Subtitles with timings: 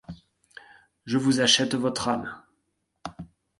[1.05, 2.35] Je vous achète votre âme.